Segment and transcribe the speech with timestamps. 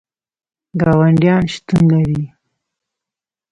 [0.81, 2.23] ګاونډیان شتون لري